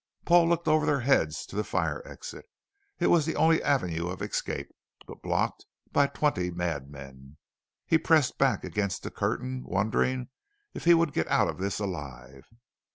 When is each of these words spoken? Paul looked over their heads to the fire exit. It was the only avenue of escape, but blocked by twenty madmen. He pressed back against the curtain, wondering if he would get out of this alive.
Paul 0.25 0.49
looked 0.49 0.67
over 0.67 0.87
their 0.87 1.01
heads 1.01 1.45
to 1.45 1.55
the 1.55 1.63
fire 1.63 2.01
exit. 2.07 2.49
It 2.97 3.05
was 3.05 3.27
the 3.27 3.35
only 3.35 3.61
avenue 3.61 4.07
of 4.07 4.23
escape, 4.23 4.69
but 5.05 5.21
blocked 5.21 5.67
by 5.91 6.07
twenty 6.07 6.49
madmen. 6.49 7.37
He 7.85 7.99
pressed 7.99 8.39
back 8.39 8.63
against 8.63 9.03
the 9.03 9.11
curtain, 9.11 9.63
wondering 9.63 10.29
if 10.73 10.85
he 10.85 10.95
would 10.95 11.13
get 11.13 11.27
out 11.27 11.47
of 11.49 11.59
this 11.59 11.77
alive. 11.77 12.47